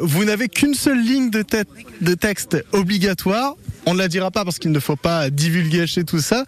[0.00, 3.54] Vous n'avez qu'une seule ligne de texte obligatoire.
[3.86, 6.44] On ne la dira pas parce qu'il ne faut pas divulguer tout ça.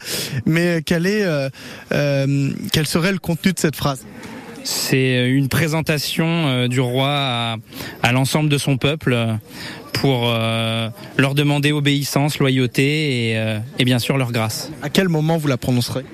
[0.47, 1.49] Mais quel, est, euh,
[1.93, 4.07] euh, quel serait le contenu de cette phrase?
[4.63, 7.57] C'est une présentation euh, du roi à,
[8.03, 9.17] à l'ensemble de son peuple
[9.93, 14.71] pour euh, leur demander obéissance, loyauté et, et bien sûr leur grâce.
[14.83, 16.05] À quel moment vous la prononcerez?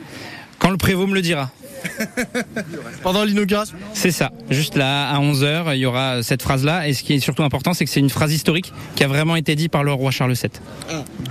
[0.59, 1.51] Quand le prévôt me le dira.
[3.03, 4.31] Pendant l'inauguration C'est ça.
[4.51, 6.89] Juste là, à 11h, il y aura cette phrase-là.
[6.89, 9.37] Et ce qui est surtout important, c'est que c'est une phrase historique qui a vraiment
[9.37, 10.51] été dite par le roi Charles VII.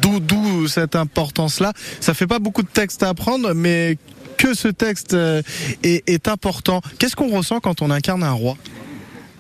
[0.02, 1.74] D'où, d'où cette importance-là.
[2.00, 3.98] Ça fait pas beaucoup de textes à apprendre, mais
[4.38, 5.42] que ce texte euh,
[5.84, 6.82] est, est important.
[6.98, 8.56] Qu'est-ce qu'on ressent quand on incarne un roi?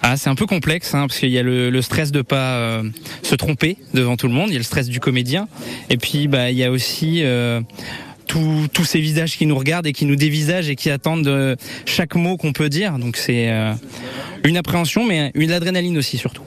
[0.02, 2.56] Ah, c'est un peu complexe, hein, parce qu'il y a le, le stress de pas
[2.56, 2.84] euh,
[3.22, 4.50] se tromper devant tout le monde.
[4.50, 5.48] Il y a le stress du comédien.
[5.89, 7.62] Et puis, bah, il y a aussi euh,
[8.30, 11.58] tous tous ces visages qui nous regardent et qui nous dévisagent et qui attendent de
[11.86, 12.98] chaque mot qu'on peut dire.
[13.00, 13.74] Donc, c'est euh,
[14.46, 16.44] une appréhension, mais une adrénaline aussi, surtout.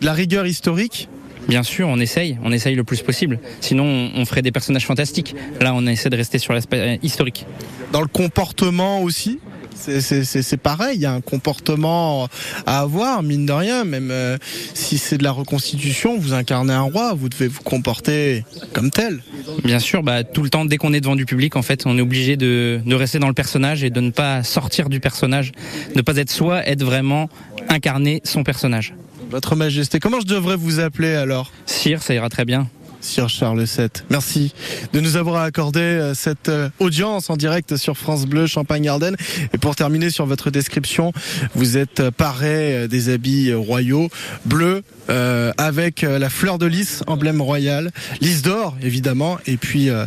[0.00, 1.08] La rigueur historique?
[1.48, 3.38] Bien sûr, on essaye, on essaye le plus possible.
[3.60, 5.34] Sinon, on, on ferait des personnages fantastiques.
[5.60, 7.46] Là, on essaie de rester sur l'aspect euh, historique.
[7.92, 9.40] Dans le comportement aussi?
[9.80, 12.28] C'est, pareil, il y a un comportement
[12.66, 14.36] à avoir, mine de rien, même euh,
[14.74, 19.22] si c'est de la reconstitution, vous incarnez un roi, vous devez vous comporter comme tel.
[19.64, 21.96] Bien sûr, bah, tout le temps, dès qu'on est devant du public, en fait, on
[21.96, 25.52] est obligé de, de rester dans le personnage et de ne pas sortir du personnage,
[25.94, 27.28] ne pas être soi, être vraiment
[27.68, 28.94] incarner son personnage.
[29.30, 31.52] Votre Majesté, comment je devrais vous appeler alors?
[31.64, 32.68] Sire, ça ira très bien.
[33.00, 33.88] Charles VII.
[34.10, 34.54] Merci
[34.92, 39.16] de nous avoir accordé euh, cette euh, audience en direct sur France Bleu Champagne-Ardenne.
[39.52, 41.12] Et pour terminer sur votre description,
[41.54, 44.08] vous êtes paré euh, des habits royaux,
[44.44, 50.06] bleus, euh, avec la fleur de lys, emblème royal, lys d'or évidemment, et puis euh,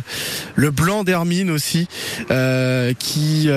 [0.54, 1.88] le blanc d'hermine aussi,
[2.30, 3.48] euh, qui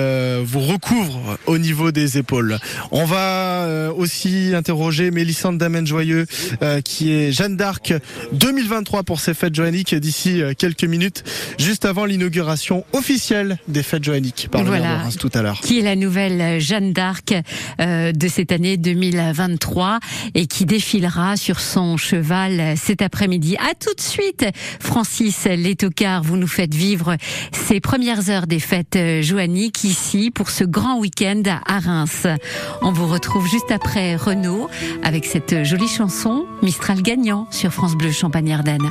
[0.44, 2.58] vous recouvre au niveau des épaules.
[2.90, 6.26] On va aussi interroger Mélissande Damen Joyeux,
[6.62, 7.92] euh, qui est Jeanne d'Arc
[8.32, 11.22] 2023 pour ces fêtes joanniques d'ici euh, quelques minutes,
[11.58, 15.02] juste avant l'inauguration officielle des fêtes joanniques par le maire de.
[15.02, 15.60] Reims tout à l'heure.
[15.60, 17.34] Qui est la nouvelle Jeanne d'Arc
[17.78, 20.00] euh, de cette année 2023
[20.34, 23.58] et qui défilera sur son cheval euh, cet après-midi.
[23.58, 24.46] À tout de suite,
[24.80, 27.16] Francis Létocard, vous nous faites vivre
[27.52, 32.26] ces premières heures des fêtes euh, joanniques ici pour ce grand week-end à Reims.
[32.80, 34.70] On vous retrouve juste après Renaud
[35.02, 38.90] avec cette jolie chanson Mistral gagnant sur France Bleu Champagne-Ardenne.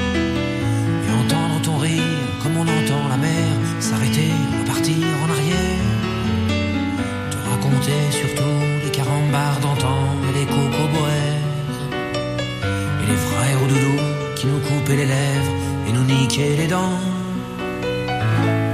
[16.49, 16.97] les dents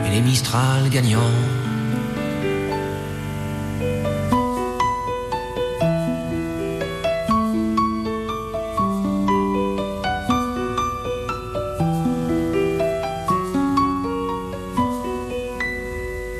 [0.05, 1.19] et les Mistral gagnants.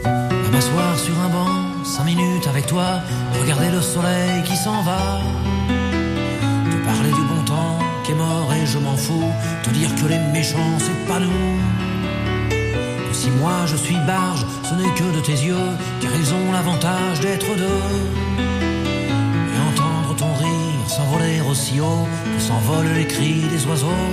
[0.05, 3.01] À m'asseoir sur un banc, cinq minutes avec toi,
[3.41, 5.19] regarder le soleil qui s'en va.
[6.71, 7.26] Te parler du
[8.68, 9.32] je m'en fous.
[9.63, 11.45] Te dire que les méchants c'est pas nous.
[13.09, 15.70] Que si moi je suis barge, ce n'est que de tes yeux,
[16.01, 17.86] car ils ont l'avantage d'être deux.
[19.53, 24.05] Et entendre ton rire s'envoler aussi haut que s'envolent les cris des oiseaux.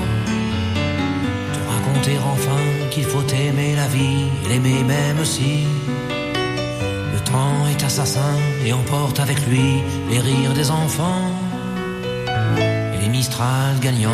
[1.55, 5.67] Te raconter enfin qu'il faut aimer la vie et l'aimer même si.
[7.15, 8.35] Le temps est assassin
[8.65, 11.31] et emporte avec lui les rires des enfants
[13.15, 14.11] Mistral gagnants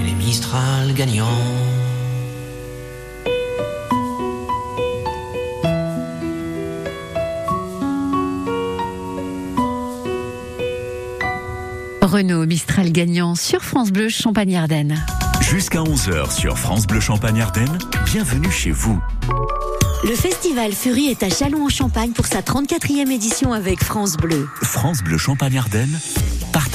[0.00, 1.24] et les Mistral gagnants.
[12.02, 15.00] Renaud Mistral gagnant sur France Bleu Champagne-Ardenne.
[15.42, 19.00] Jusqu'à 11h sur France Bleu Champagne-Ardenne, bienvenue chez vous.
[20.04, 24.48] Le festival Fury est à Châlons-en-Champagne pour sa 34e édition avec France Bleu.
[24.62, 25.98] France Bleu Champagne-Ardenne,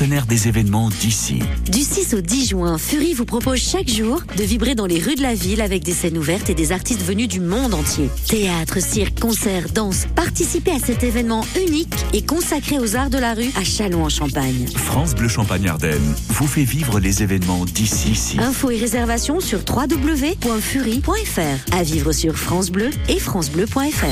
[0.02, 1.43] partenaire des événements d'ici.
[1.70, 5.14] Du 6 au 10 juin, Fury vous propose chaque jour de vibrer dans les rues
[5.14, 8.10] de la ville avec des scènes ouvertes et des artistes venus du monde entier.
[8.28, 10.08] Théâtre, cirque, concerts, danse.
[10.16, 14.66] Participez à cet événement unique et consacré aux arts de la rue à Châlons-en-Champagne.
[14.76, 18.14] France Bleu Champagne-Ardenne vous fait vivre les événements d'ici.
[18.14, 18.38] ici.
[18.39, 21.41] Infos et réservations sur www.fury.fr.
[21.76, 24.08] À vivre sur France Bleu et francebleu.fr.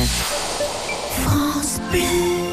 [1.24, 2.49] France Bleu.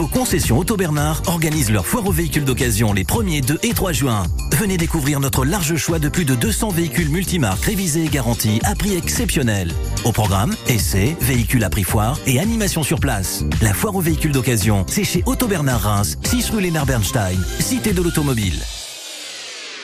[0.00, 3.92] Vos concessions Auto Bernard organisent leur foire aux véhicules d'occasion les 1er, 2 et 3
[3.92, 4.22] juin.
[4.52, 8.74] Venez découvrir notre large choix de plus de 200 véhicules multimarques révisés et garantis à
[8.74, 9.74] prix exceptionnel.
[10.06, 13.44] Au programme, essais, véhicules à prix foire et animation sur place.
[13.60, 17.92] La foire aux véhicules d'occasion, c'est chez Auto Bernard Reims, 6 rue Lénard Bernstein, cité
[17.92, 18.58] de l'automobile.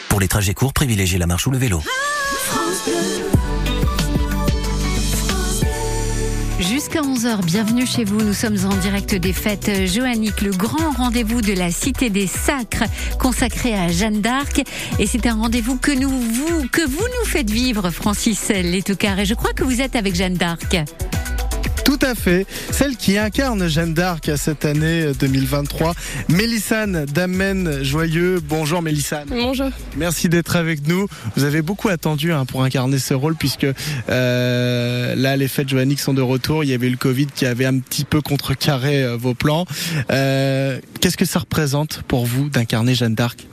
[0.08, 1.82] Pour les trajets courts, privilégiez la marche ou le vélo.
[6.59, 8.22] Jusqu'à 11h, bienvenue chez vous.
[8.22, 12.84] Nous sommes en direct des fêtes joanniques, le grand rendez-vous de la Cité des Sacres
[13.18, 14.62] consacré à Jeanne d'Arc.
[14.98, 19.18] Et c'est un rendez-vous que nous vous, que vous nous faites vivre, Francis Létocard.
[19.18, 20.76] Et je crois que vous êtes avec Jeanne d'Arc.
[21.87, 22.49] Tout à fait.
[22.72, 25.95] Celle qui incarne Jeanne d'Arc cette année 2023,
[26.28, 28.41] Mélissane Damen Joyeux.
[28.41, 29.28] Bonjour Mélissane.
[29.30, 29.70] Bonjour.
[29.97, 31.07] Merci d'être avec nous.
[31.37, 33.68] Vous avez beaucoup attendu hein, pour incarner ce rôle puisque
[34.09, 36.64] euh, là les fêtes joanniques sont de retour.
[36.64, 39.64] Il y avait eu le Covid qui avait un petit peu contrecarré euh, vos plans.
[40.11, 43.47] Euh, Qu'est-ce que ça représente pour vous d'incarner Jeanne d'Arc?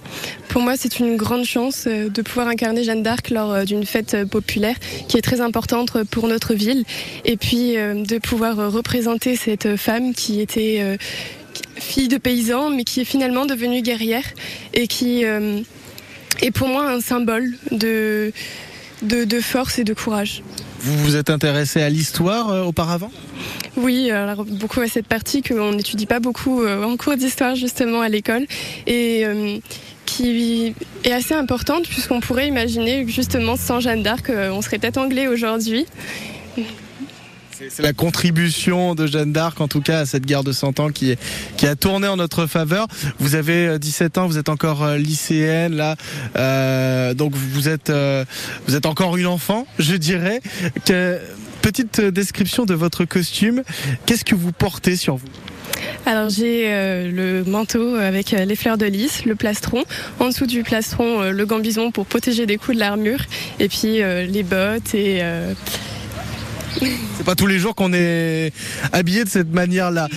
[0.49, 4.25] Pour moi, c'est une grande chance euh, de pouvoir incarner Jeanne d'Arc lors d'une fête
[4.25, 4.75] populaire
[5.07, 6.83] qui est très importante pour notre ville.
[7.25, 10.97] Et puis de pouvoir euh, représenter cette femme qui était euh,
[11.75, 14.25] fille de paysan, mais qui est finalement devenue guerrière
[14.73, 15.59] et qui euh,
[16.41, 18.31] est pour moi un symbole de,
[19.01, 20.41] de, de force et de courage.
[20.79, 23.11] Vous vous êtes intéressé à l'histoire euh, auparavant?
[23.77, 28.01] Oui, alors beaucoup à cette partie qu'on n'étudie pas beaucoup euh, en cours d'histoire justement
[28.01, 28.45] à l'école
[28.85, 29.59] et euh,
[30.05, 30.73] qui
[31.05, 35.85] est assez importante puisqu'on pourrait imaginer justement sans Jeanne d'Arc, on serait peut-être anglais aujourd'hui.
[37.57, 40.89] C'est- la contribution de Jeanne d'Arc, en tout cas, à cette guerre de 100 ans
[40.89, 41.15] qui,
[41.65, 42.87] a tourné en notre faveur.
[43.19, 45.95] Vous avez euh, 17 ans, vous êtes encore euh, lycéenne, là,
[46.37, 48.25] euh, donc vous êtes, euh,
[48.85, 50.41] encore une enfant, je dirais.
[51.61, 53.63] Petite euh, description de votre costume.
[54.05, 55.27] Qu'est-ce que vous portez sur vous?
[56.05, 59.83] Alors j'ai euh, le manteau avec euh, les fleurs de lys, le plastron,
[60.19, 63.19] en dessous du plastron euh, le gambison pour protéger des coups de l'armure
[63.59, 65.53] et puis euh, les bottes et euh,
[66.79, 68.51] C'est pas tous les jours qu'on est
[68.91, 70.07] habillé de cette manière-là.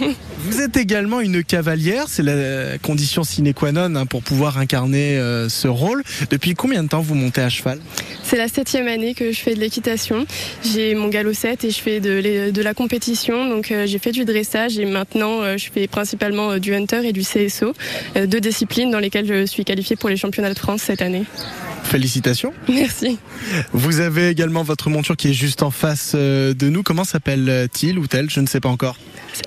[0.46, 5.18] Vous êtes également une cavalière, c'est la condition sine qua non hein, pour pouvoir incarner
[5.18, 6.04] euh, ce rôle.
[6.30, 7.80] Depuis combien de temps vous montez à cheval?
[8.22, 10.24] C'est la septième année que je fais de l'équitation.
[10.64, 13.48] J'ai mon galop 7 et je fais de, de la compétition.
[13.48, 17.12] Donc euh, j'ai fait du dressage et maintenant euh, je fais principalement du hunter et
[17.12, 17.72] du CSO,
[18.14, 21.24] deux disciplines dans lesquelles je suis qualifiée pour les championnats de France cette année.
[21.82, 22.52] Félicitations.
[22.68, 23.18] Merci.
[23.72, 26.84] Vous avez également votre monture qui est juste en face de nous.
[26.84, 28.96] Comment s'appelle-t-il ou tel Je ne sais pas encore.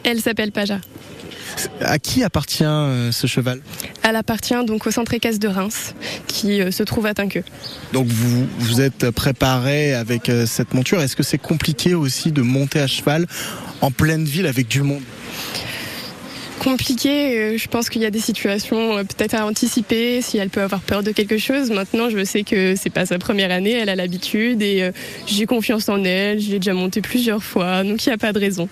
[0.04, 0.80] Elle s'appelle Paja.
[1.82, 3.62] À qui appartient euh, ce cheval?
[4.04, 5.94] Elle appartient donc au centre équestre de Reims
[6.28, 7.44] qui euh, se trouve à Tinqueux.
[7.92, 11.02] Donc vous vous êtes préparé avec euh, cette monture.
[11.02, 13.26] Est-ce que c'est compliqué aussi de monter à cheval
[13.82, 15.04] en pleine ville avec du monde?
[16.60, 17.38] Compliqué.
[17.40, 20.62] euh, Je pense qu'il y a des situations euh, peut-être à anticiper si elle peut
[20.62, 21.72] avoir peur de quelque chose.
[21.72, 24.92] Maintenant, je sais que c'est pas sa première année, elle a l'habitude et euh,
[25.26, 26.40] j'ai confiance en elle.
[26.40, 28.70] Je l'ai déjà montée plusieurs fois, donc il n'y a pas de raison.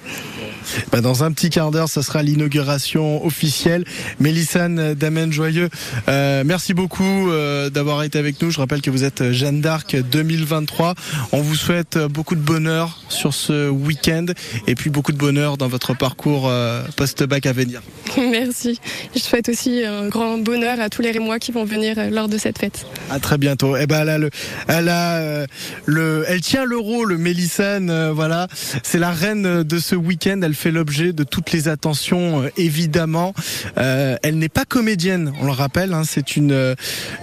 [0.92, 3.86] Bah, Dans un petit quart d'heure, ça sera l'inauguration officielle.
[4.20, 5.70] Mélissane Damen Joyeux,
[6.08, 7.30] merci beaucoup
[7.72, 8.52] d'avoir été avec nous.
[8.52, 10.96] Je rappelle que vous êtes Jeanne d'Arc 2023.
[11.32, 14.26] On vous souhaite beaucoup de bonheur sur ce week-end
[14.68, 16.52] et puis beaucoup de bonheur dans votre parcours
[16.96, 17.77] post-bac à venir.
[18.18, 18.80] Merci.
[19.16, 22.28] Je souhaite aussi un grand bonheur à tous les Rémois qui vont venir euh, lors
[22.30, 22.86] de cette fête.
[23.10, 23.76] À très bientôt.
[23.78, 24.30] Eh ben, elle a le,
[24.68, 25.46] elle a euh,
[25.86, 27.90] le, elle tient le rôle, Mélissane.
[27.90, 28.48] euh, voilà,
[28.84, 30.40] c'est la reine de ce week-end.
[30.44, 33.34] Elle fait l'objet de toutes les attentions, évidemment.
[33.78, 35.94] Euh, elle n'est pas comédienne, on le rappelle.
[35.94, 36.76] hein, c'est une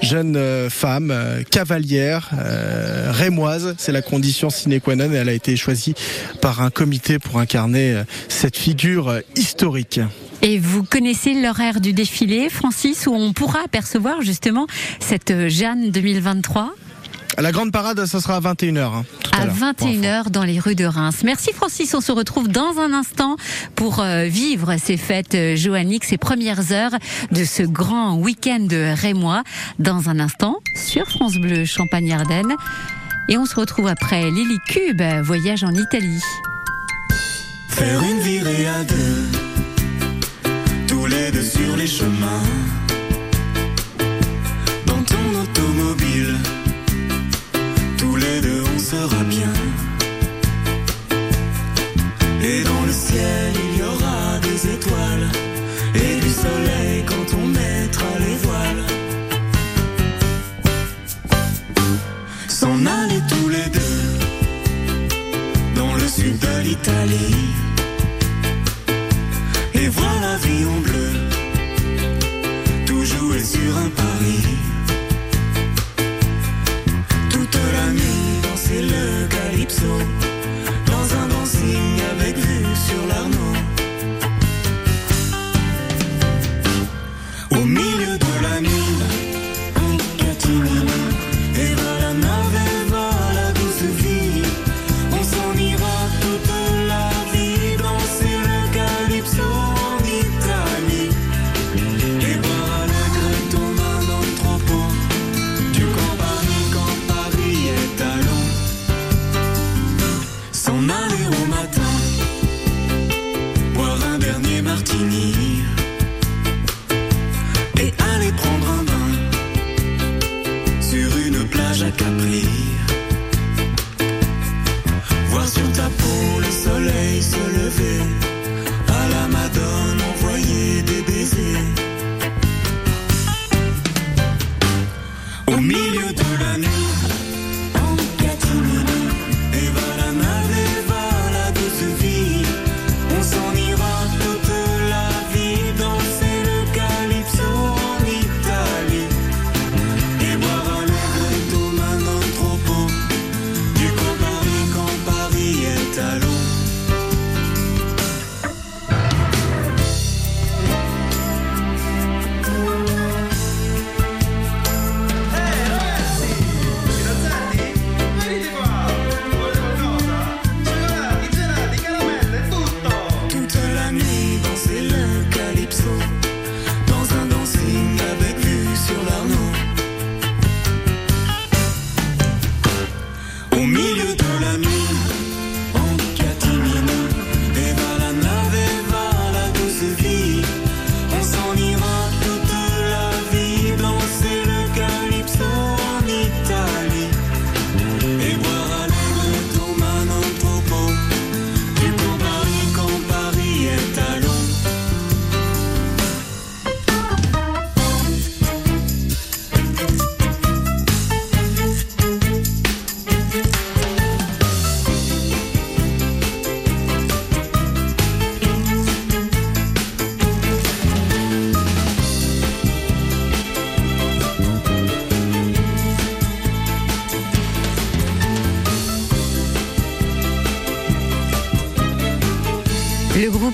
[0.03, 1.13] jeune femme
[1.51, 3.75] cavalière, euh, rémoise.
[3.79, 5.11] C'est la condition sine qua non.
[5.13, 5.95] Elle a été choisie
[6.41, 10.01] par un comité pour incarner cette figure historique.
[10.47, 14.67] Et vous connaissez l'horaire du défilé, Francis, où on pourra apercevoir justement
[15.01, 16.75] cette euh, Jeanne 2023
[17.39, 18.79] La grande parade, ça sera à 21h.
[18.79, 19.55] hein, tout à à l'heure.
[19.55, 21.23] 21h dans les rues de Reims.
[21.25, 23.37] Merci Francis, on se retrouve dans un instant
[23.75, 26.93] pour euh, vivre ces fêtes euh, joanniques, ces premières heures
[27.33, 29.45] de ce grand week-end rémois.
[29.79, 32.55] Dans un instant sur France Bleu Champagne-Ardenne.
[33.31, 36.21] Et on se retrouve après Lily Cube, voyage en Italie.
[37.71, 39.27] Faire une virée à deux,
[41.43, 42.49] sur les chemins.
[44.87, 46.37] Dans ton automobile,
[47.99, 49.53] tous les deux on sera bien.
[52.43, 53.54] Et dans le ciel,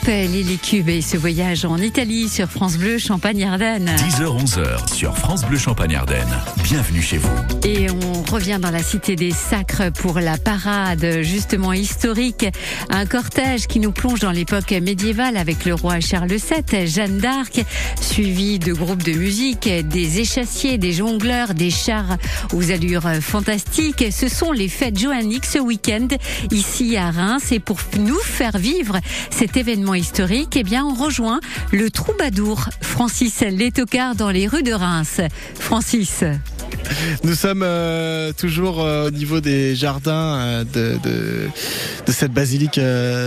[0.00, 3.90] Le groupe Lily Cube et ce voyage en Italie sur France Bleu Champagne-Ardenne.
[3.96, 6.42] 10h-11h sur France Bleu Champagne-Ardenne.
[6.62, 7.49] Bienvenue chez vous.
[7.64, 12.46] Et on revient dans la cité des Sacres pour la parade justement historique.
[12.88, 17.62] Un cortège qui nous plonge dans l'époque médiévale avec le roi Charles VII, Jeanne d'Arc,
[18.00, 22.16] suivi de groupes de musique, des échassiers, des jongleurs, des chars
[22.54, 24.06] aux allures fantastiques.
[24.10, 26.08] Ce sont les fêtes joanniques ce week-end
[26.50, 27.52] ici à Reims.
[27.52, 28.98] Et pour nous faire vivre
[29.30, 31.40] cet événement historique, eh bien, on rejoint
[31.72, 35.20] le troubadour Francis Létocard dans les rues de Reims.
[35.58, 36.24] Francis.
[37.24, 42.80] Nous sommes euh, toujours euh, au niveau des jardins euh, de, cette basilique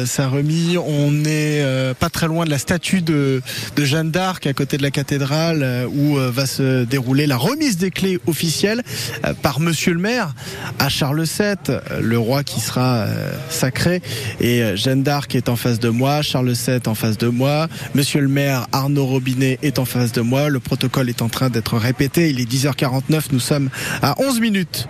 [0.05, 0.77] Saint-Remy.
[0.77, 3.41] On est euh, pas très loin de la statue de,
[3.75, 7.91] de Jeanne d'Arc à côté de la cathédrale où va se dérouler la remise des
[7.91, 8.83] clés officielles
[9.25, 10.33] euh, par Monsieur le maire
[10.79, 13.05] à Charles VII, le roi qui sera
[13.49, 14.01] sacré.
[14.41, 18.21] Et Jeanne d'Arc est en face de moi, Charles VII en face de moi, Monsieur
[18.21, 20.49] le maire Arnaud Robinet est en face de moi.
[20.49, 22.29] Le protocole est en train d'être répété.
[22.29, 23.32] Il est 10h49.
[23.33, 23.69] Nous sommes
[24.03, 24.87] à 11 minutes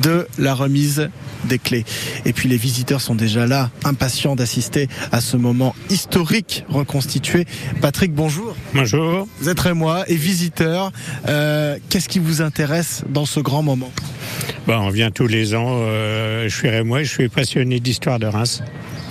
[0.00, 1.10] de la remise
[1.44, 1.84] des clés.
[2.24, 7.46] Et puis les visiteurs sont déjà là, impatients d'assister à ce moment historique reconstitué.
[7.80, 8.54] Patrick, bonjour.
[8.74, 9.26] Bonjour.
[9.40, 10.92] Vous êtes rémois et visiteur.
[11.26, 13.90] Euh, Qu'est-ce qui vous intéresse dans ce grand moment?
[14.68, 15.80] Bon, on vient tous les ans.
[15.80, 18.62] euh, je suis rémois, je suis passionné d'histoire de Reims.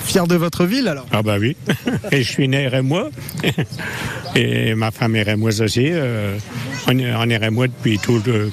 [0.10, 1.05] Fier de votre ville alors?
[1.12, 1.55] Ah bah oui.
[2.12, 3.12] Et je suis né rémois.
[4.36, 5.86] Et ma femme est rémoise aussi.
[5.88, 6.36] euh,
[6.88, 8.51] on, est, on est rémois depuis tout le,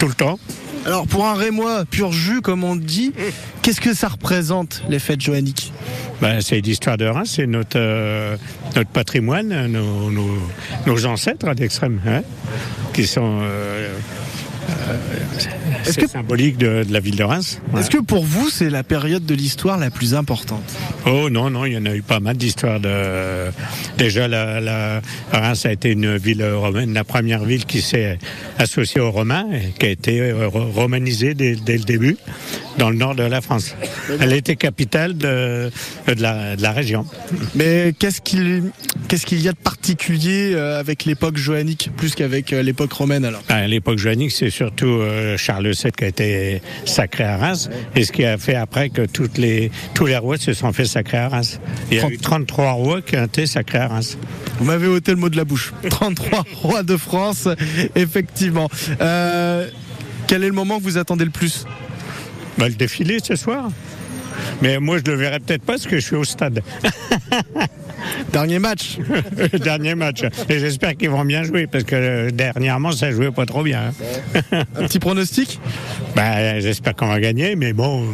[0.00, 0.36] tout le temps.
[0.84, 3.12] Alors pour un rémois pur jus, comme on dit,
[3.62, 5.72] qu'est-ce que ça représente les fêtes joanniques
[6.20, 8.36] Ben, c'est l'histoire de Reims, c'est notre, euh,
[8.74, 10.38] notre patrimoine, nos, nos,
[10.86, 12.22] nos ancêtres d'extrême, hein,
[12.92, 13.96] qui sont euh,
[14.88, 14.96] euh,
[15.84, 17.60] c'est symbolique de, de la ville de Reims.
[17.78, 20.62] Est-ce que pour vous c'est la période de l'histoire la plus importante?
[21.06, 22.80] Oh non, non, il y en a eu pas mal d'histoires.
[22.80, 23.50] De...
[23.98, 25.00] Déjà, la, la-
[25.32, 28.18] Reims a été une ville romaine, la première ville qui s'est
[28.58, 32.16] associée aux Romains, et qui a été euh, ro- romanisée dès, dès le début,
[32.78, 33.74] dans le nord de la France.
[34.20, 35.70] Elle était capitale de,
[36.06, 37.06] de, la, de la région.
[37.54, 42.92] Mais qu'est-ce qu'il y a de particulier euh, avec l'époque joannique plus qu'avec euh, l'époque
[42.92, 43.42] romaine alors?
[43.48, 48.04] À l'époque joannique, c'est surtout euh, Charles VII qui a été sacré à Reims, et
[48.04, 51.18] ce qui a fait après que toutes les, tous les rois se sont fait sacrer
[51.18, 51.60] à Reims.
[51.90, 54.18] Il y a eu 33 rois qui ont été sacrés à Reims.
[54.58, 55.72] Vous m'avez ôté le mot de la bouche.
[55.88, 57.48] 33 rois de France,
[57.94, 58.68] effectivement.
[59.00, 59.68] Euh,
[60.26, 61.66] quel est le moment que vous attendez le plus?
[62.58, 63.68] Bah, le défilé ce soir.
[64.62, 66.62] Mais moi, je le verrai peut-être pas parce que je suis au stade.
[68.32, 68.98] Dernier match.
[69.62, 70.22] Dernier match.
[70.48, 73.92] Et j'espère qu'ils vont bien jouer parce que euh, dernièrement, ça jouait pas trop bien.
[74.52, 74.64] hein.
[74.76, 75.58] Un petit pronostic?
[76.14, 78.06] Bah, J'espère qu'on va gagner, mais bon.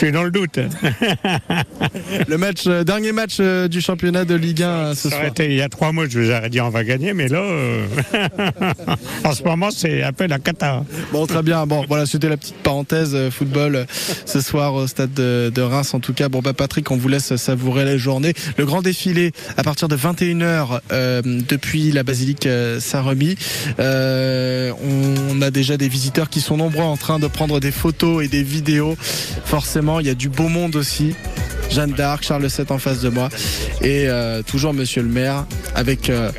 [0.00, 0.58] Suis dans le doute.
[2.28, 5.26] Le match, euh, dernier match euh, du championnat de Ligue 1 euh, ce soir.
[5.26, 7.42] été il y a trois mois, je vous aurais dit on va gagner, mais là,
[9.24, 10.84] en ce moment, c'est un peu la cata.
[11.12, 11.66] Bon, très bien.
[11.66, 13.86] Bon, voilà, c'était la petite parenthèse football
[14.24, 15.92] ce soir au stade de, de Reims.
[15.92, 18.32] En tout cas, bon, bah, Patrick, on vous laisse savourer la journée.
[18.56, 22.48] Le grand défilé à partir de 21h euh, depuis la basilique
[22.78, 23.36] Saint-Remy.
[25.40, 28.28] On a déjà des visiteurs qui sont nombreux en train de prendre des photos et
[28.28, 28.94] des vidéos.
[29.46, 31.14] Forcément, il y a du beau monde aussi.
[31.70, 33.28] Jeanne d'Arc, Charles VII en face de moi
[33.80, 36.30] et euh, toujours Monsieur le maire avec euh,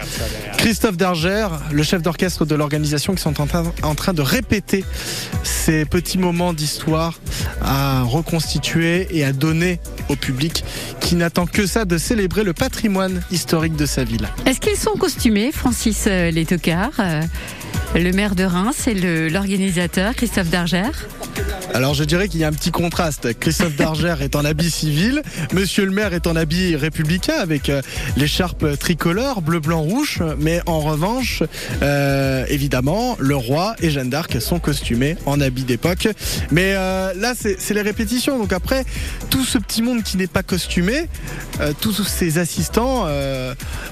[0.57, 4.83] Christophe Dargère, le chef d'orchestre de l'organisation qui sont en train, de répéter
[5.41, 7.19] ces petits moments d'histoire
[7.61, 9.79] à reconstituer et à donner
[10.09, 10.63] au public
[10.99, 14.27] qui n'attend que ça de célébrer le patrimoine historique de sa ville.
[14.45, 16.45] Est-ce qu'ils sont costumés, Francis euh, Les
[17.99, 18.93] le maire de Reims et
[19.29, 21.07] l'organisateur Christophe Dargère
[21.73, 23.37] Alors je dirais qu'il y a un petit contraste.
[23.37, 25.21] Christophe Dargère est en habit civil,
[25.53, 27.81] Monsieur le maire est en habit républicain avec euh,
[28.15, 31.43] l'écharpe tricolore bleu blanc rouge, mais en revanche,
[31.81, 36.07] euh, évidemment, le roi et Jeanne d'Arc sont costumés en habit d'époque.
[36.51, 38.37] Mais euh, là, c'est les répétitions.
[38.37, 38.85] Donc après,
[39.29, 41.07] tout ce petit monde qui n'est pas costumé,
[41.81, 43.07] tous ces assistants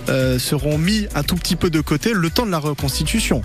[0.07, 3.41] seront mis un tout petit peu de côté le temps de la reconstitution.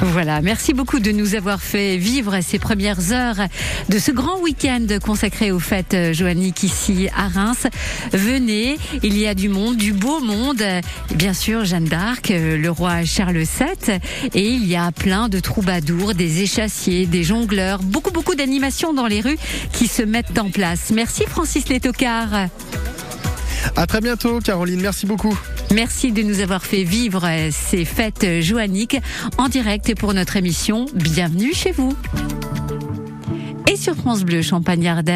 [0.00, 3.46] Voilà, merci beaucoup de nous avoir fait vivre ces premières heures
[3.88, 7.66] de ce grand week-end consacré aux fêtes joanniques ici à Reims.
[8.12, 10.62] Venez, il y a du monde, du beau monde.
[11.14, 13.98] Bien sûr, Jeanne d'Arc, euh, le roi Charles VII,
[14.34, 19.06] et il y a plein de troubadours, des échassiers, des jongleurs, beaucoup beaucoup d'animations dans
[19.06, 19.38] les rues
[19.72, 20.90] qui se mettent en place.
[20.94, 22.48] Merci Francis Létocard.
[23.76, 24.80] À très bientôt, Caroline.
[24.80, 25.36] Merci beaucoup.
[25.72, 28.98] Merci de nous avoir fait vivre ces fêtes joanniques
[29.38, 31.96] en direct pour notre émission Bienvenue chez vous.
[33.70, 35.10] Et sur France Bleu Champagne-Ardenne.